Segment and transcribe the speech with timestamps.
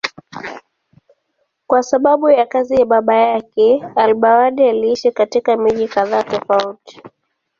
[1.67, 7.01] Kwa sababu ya kazi ya baba yake, al-Badawi aliishi katika miji kadhaa tofauti.